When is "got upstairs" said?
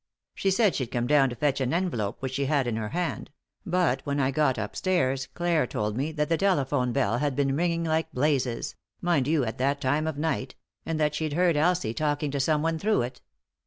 4.31-5.27